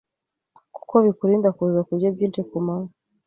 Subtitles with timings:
[0.75, 2.93] kuko bikurinda kuza kurya byinshi ku manywa